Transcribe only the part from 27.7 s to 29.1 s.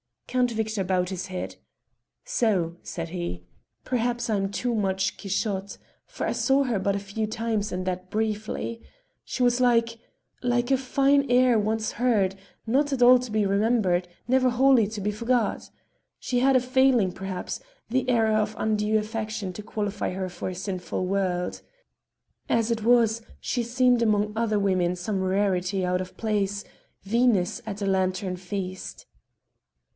a lantern feast."